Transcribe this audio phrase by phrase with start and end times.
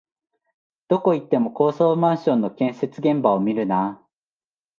[0.87, 4.07] どこ行っても高層マンションの建設現場を見るなあ